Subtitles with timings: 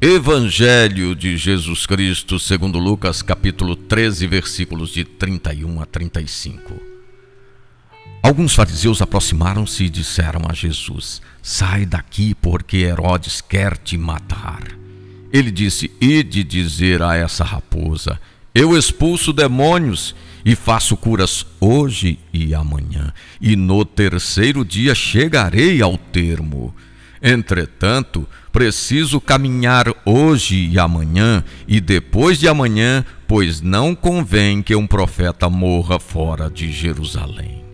[0.00, 6.80] Evangelho de Jesus Cristo, segundo Lucas, capítulo 13, versículos de 31 a 35.
[8.22, 14.62] Alguns fariseus aproximaram-se e disseram a Jesus: Sai daqui, porque Herodes quer te matar.
[15.32, 18.20] Ele disse: Ide dizer a essa raposa:
[18.54, 25.98] Eu expulso demônios e faço curas hoje e amanhã, e no terceiro dia chegarei ao
[25.98, 26.72] termo.
[27.22, 34.86] Entretanto, preciso caminhar hoje e amanhã e depois de amanhã, pois não convém que um
[34.86, 37.64] profeta morra fora de Jerusalém.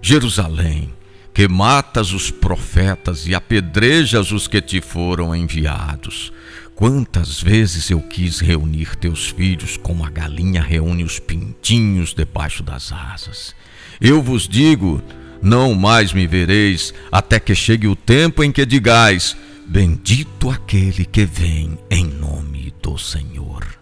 [0.00, 0.92] Jerusalém,
[1.34, 6.32] que matas os profetas e apedrejas os que te foram enviados.
[6.74, 12.92] Quantas vezes eu quis reunir teus filhos como a galinha reúne os pintinhos debaixo das
[12.92, 13.54] asas.
[14.00, 15.02] Eu vos digo,
[15.42, 21.24] não mais me vereis, até que chegue o tempo em que digais: Bendito aquele que
[21.24, 23.78] vem em nome do Senhor.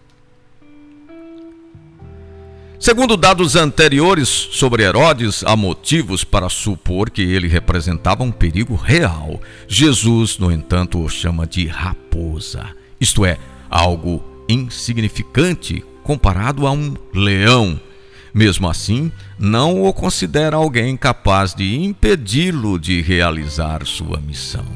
[2.78, 9.40] Segundo dados anteriores sobre Herodes, há motivos para supor que ele representava um perigo real.
[9.66, 12.68] Jesus, no entanto, o chama de raposa,
[13.00, 13.38] isto é,
[13.70, 17.80] algo insignificante comparado a um leão
[18.36, 24.66] mesmo assim, não o considera alguém capaz de impedi-lo de realizar sua missão.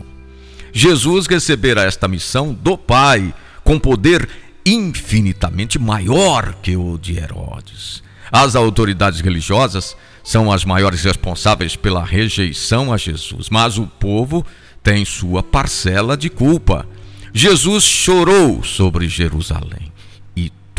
[0.73, 4.27] Jesus recebera esta missão do Pai com poder
[4.65, 8.03] infinitamente maior que o de Herodes.
[8.33, 9.95] As autoridades religiosas
[10.25, 14.43] são as maiores responsáveis pela rejeição a Jesus, mas o povo
[14.83, 16.87] tem sua parcela de culpa.
[17.35, 19.91] Jesus chorou sobre Jerusalém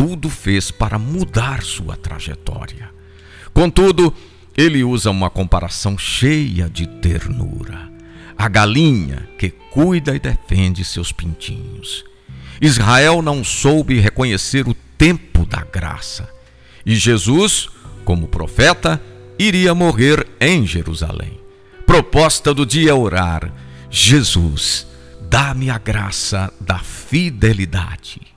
[0.02, 2.90] tudo fez para mudar sua trajetória.
[3.54, 4.12] Contudo,
[4.58, 7.88] ele usa uma comparação cheia de ternura.
[8.36, 12.04] A galinha que cuida e defende seus pintinhos.
[12.60, 16.28] Israel não soube reconhecer o tempo da graça.
[16.84, 17.70] E Jesus,
[18.04, 19.00] como profeta,
[19.38, 21.40] iria morrer em Jerusalém.
[21.86, 23.54] Proposta do dia é orar:
[23.92, 24.88] Jesus,
[25.30, 28.31] dá-me a graça da fidelidade.